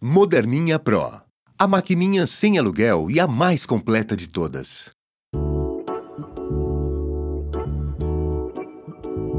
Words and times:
Moderninha 0.00 0.78
Pro. 0.78 1.20
A 1.58 1.66
maquininha 1.66 2.24
sem 2.24 2.56
aluguel 2.56 3.10
e 3.10 3.18
a 3.18 3.26
mais 3.26 3.66
completa 3.66 4.16
de 4.16 4.28
todas. 4.28 4.92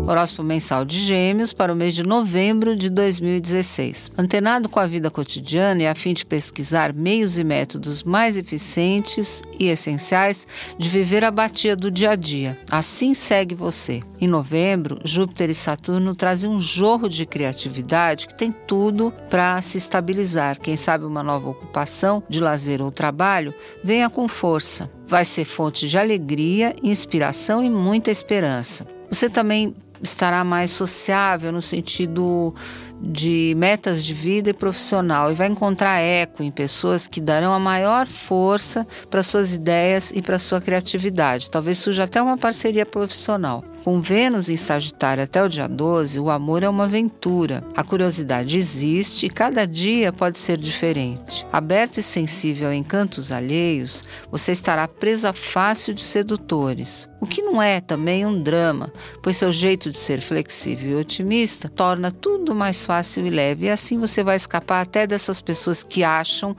Horóscopo 0.10 0.42
mensal 0.42 0.84
de 0.84 0.98
Gêmeos 0.98 1.54
para 1.54 1.72
o 1.72 1.76
mês 1.76 1.94
de 1.94 2.02
novembro 2.02 2.76
de 2.76 2.90
2016. 2.90 4.12
Antenado 4.18 4.68
com 4.68 4.80
a 4.80 4.88
vida 4.88 5.12
cotidiana 5.12 5.84
e 5.84 5.88
a 5.88 5.94
fim 5.94 6.16
de 6.16 6.26
pesquisar 6.26 6.92
meios 6.92 7.38
e 7.38 7.44
métodos 7.44 8.02
mais 8.02 8.36
eficientes 8.36 9.44
e 9.60 9.68
essenciais 9.68 10.48
de 10.80 10.90
viver 10.90 11.24
a 11.24 11.30
batia 11.30 11.76
do 11.76 11.92
dia 11.92 12.10
a 12.10 12.16
dia. 12.16 12.58
Assim 12.72 13.14
segue 13.14 13.54
você. 13.54 14.02
Em 14.20 14.28
novembro, 14.28 15.00
Júpiter 15.06 15.52
e 15.52 15.54
Saturno 15.54 16.16
trazem 16.16 16.50
um 16.50 16.60
jorro 16.60 17.08
de 17.08 17.28
criatividade 17.28 18.26
que 18.26 18.36
tem 18.36 18.52
tudo 18.52 19.14
para 19.30 19.62
se 19.62 19.78
estabilizar. 19.78 20.60
Quem 20.60 20.76
sabe 20.76 21.06
uma 21.06 21.22
nova 21.22 21.52
ocupação 21.52 22.24
de 22.28 22.40
lazer 22.40 22.82
ou 22.82 22.92
trabalho 22.92 23.54
venha 23.84 24.10
com 24.10 24.28
força. 24.28 24.90
Vai 25.06 25.24
ser 25.24 25.46
fonte 25.46 25.88
de 25.88 26.00
alegria, 26.00 26.76
inspiração 26.82 27.64
e 27.64 27.70
muita 27.70 28.10
esperança. 28.10 28.88
Você 29.10 29.30
também 29.30 29.74
estará 30.02 30.44
mais 30.44 30.72
sociável 30.72 31.52
no 31.52 31.62
sentido 31.62 32.54
de 33.02 33.54
metas 33.58 34.04
de 34.04 34.14
vida 34.14 34.50
e 34.50 34.54
profissional 34.54 35.32
e 35.32 35.36
vai 35.36 35.48
encontrar 35.48 36.00
eco 36.00 36.44
em 36.44 36.52
pessoas 36.52 37.08
que 37.08 37.22
darão 37.22 37.54
a 37.54 37.60
maior 37.60 38.08
força 38.08 38.86
para 39.10 39.24
suas 39.24 39.54
ideias 39.54 40.12
e 40.14 40.22
para 40.22 40.40
sua 40.40 40.62
criatividade. 40.62 41.50
Talvez 41.50 41.78
surja 41.78 42.04
até 42.04 42.22
uma 42.22 42.38
parceria 42.38 42.86
profissional. 42.86 43.64
Com 43.84 44.02
Vênus 44.02 44.50
em 44.50 44.58
Sagitário 44.58 45.24
até 45.24 45.42
o 45.42 45.48
dia 45.48 45.68
12, 45.68 46.20
o 46.20 46.30
amor 46.30 46.64
é 46.64 46.70
uma 46.70 46.84
aventura. 46.84 47.64
A 47.74 47.82
curiosidade 47.82 48.58
existe 48.58 49.26
e 49.26 49.30
cada 49.30 49.66
dia 49.66 50.12
pode 50.12 50.38
ser 50.38 50.58
diferente. 50.58 51.48
Aberto 51.52 51.98
e 51.98 52.04
sensível 52.04 52.70
a 52.70 52.76
encantos 52.76 53.32
alheios, 53.32 54.04
você 54.30 54.52
estará 54.52 54.86
presa 54.86 55.32
fácil 55.32 55.94
de 55.94 56.04
sedutores. 56.04 57.08
O 57.22 57.26
que 57.26 57.42
não 57.42 57.62
é 57.62 57.82
também 57.82 58.26
um 58.26 58.42
drama, 58.42 58.92
pois 59.22 59.36
seu 59.36 59.52
jeito 59.52 59.90
de 59.90 59.98
ser 59.98 60.22
flexível 60.22 60.92
e 60.92 61.02
otimista 61.02 61.68
torna 61.68 62.12
tudo 62.12 62.56
mais 62.56 62.86
fácil 62.86 63.26
e 63.26 63.30
leve. 63.30 63.66
E 63.66 63.70
assim 63.70 64.00
você 64.00 64.24
vai 64.24 64.38
escapar 64.38 64.82
até 64.82 65.06
dessas 65.06 65.42
pessoas 65.42 65.84
que 65.84 66.04
acham 66.04 66.56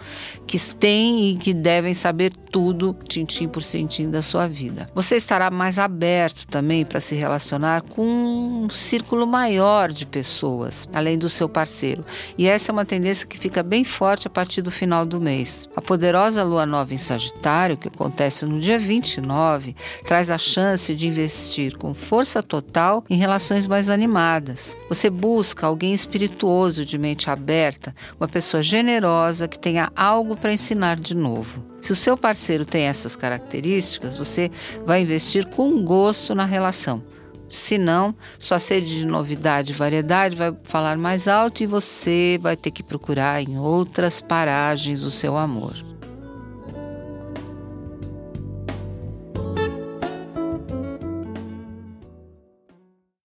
que 0.47 0.59
têm 0.75 1.31
e 1.31 1.37
que 1.37 1.55
devem 1.55 1.94
saber 1.94 2.33
tudo, 2.50 2.94
tintim 3.09 3.48
por 3.48 3.62
tintim 3.62 4.11
da 4.11 4.20
sua 4.20 4.47
vida. 4.47 4.87
Você 4.94 5.16
estará 5.16 5.50
mais 5.50 5.78
aberto 5.78 6.47
também 6.47 6.84
para 6.84 7.00
relacionar 7.14 7.83
com 7.83 8.05
um 8.05 8.70
círculo 8.70 9.27
maior 9.27 9.91
de 9.91 10.06
pessoas, 10.06 10.89
além 10.92 11.19
do 11.19 11.28
seu 11.28 11.48
parceiro. 11.48 12.05
E 12.36 12.47
essa 12.47 12.70
é 12.70 12.72
uma 12.72 12.84
tendência 12.84 13.27
que 13.27 13.39
fica 13.39 13.62
bem 13.62 13.84
forte 13.84 14.27
a 14.27 14.30
partir 14.30 14.62
do 14.62 14.70
final 14.70 15.05
do 15.06 15.20
mês. 15.20 15.69
A 15.75 15.81
poderosa 15.81 16.42
lua 16.42 16.66
nova 16.66 16.92
em 16.94 16.98
Sagitário, 16.98 17.77
que 17.77 17.88
acontece 17.88 18.44
no 18.44 18.61
dia 18.61 18.78
29, 18.78 19.77
traz 20.05 20.31
a 20.31 20.38
chance 20.38 20.94
de 20.94 21.06
investir 21.06 21.77
com 21.77 21.94
força 21.94 22.42
total 22.42 23.05
em 23.08 23.16
relações 23.16 23.66
mais 23.66 23.88
animadas. 23.88 24.77
Você 24.88 25.08
busca 25.08 25.66
alguém 25.66 25.92
espirituoso, 25.92 26.84
de 26.84 26.98
mente 26.98 27.31
aberta, 27.31 27.94
uma 28.19 28.28
pessoa 28.28 28.62
generosa 28.62 29.48
que 29.48 29.58
tenha 29.58 29.91
algo 29.94 30.36
para 30.36 30.53
ensinar 30.53 30.97
de 30.97 31.14
novo. 31.14 31.69
Se 31.81 31.92
o 31.92 31.97
seu 31.97 32.17
parceiro 32.17 32.64
tem 32.64 32.84
essas 32.84 33.17
características, 33.17 34.19
você 34.19 34.50
vai 34.84 35.03
investir 35.03 35.47
com 35.47 35.83
gosto 35.83 36.34
na 36.34 36.45
relação. 36.45 37.03
Se 37.48 37.77
não, 37.78 38.14
sua 38.39 38.61
sede 38.61 38.98
de 38.98 39.06
novidade 39.06 39.72
e 39.72 39.75
variedade 39.75 40.37
vai 40.37 40.56
falar 40.62 40.97
mais 40.97 41.27
alto 41.27 41.62
e 41.62 41.67
você 41.67 42.39
vai 42.41 42.56
ter 42.56 42.70
que 42.70 42.83
procurar 42.83 43.42
em 43.42 43.59
outras 43.59 44.20
paragens 44.20 45.03
o 45.03 45.11
seu 45.11 45.37
amor. 45.37 45.75